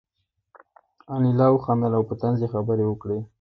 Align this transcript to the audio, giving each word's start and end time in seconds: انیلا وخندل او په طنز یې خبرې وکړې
انیلا 1.13 1.47
وخندل 1.51 1.91
او 1.97 2.03
په 2.09 2.13
طنز 2.21 2.37
یې 2.43 2.47
خبرې 2.53 2.83
وکړې 2.87 3.19